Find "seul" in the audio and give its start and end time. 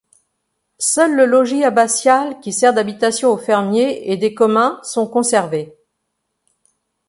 0.79-1.15